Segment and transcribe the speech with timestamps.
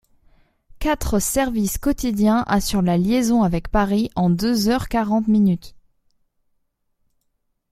[0.79, 5.75] Quatre services quotidiens assurent la liaison avec Paris en deux heures quarante minutes.